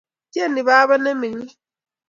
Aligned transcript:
Ityeni 0.27 0.61
baba 0.67 0.95
nemining 1.03 1.51